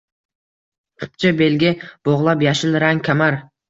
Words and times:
Xipcha 1.03 1.33
belga 1.43 1.77
bog’lab 2.11 2.45
yashil 2.51 2.79
rang 2.87 3.09
kamar 3.11 3.45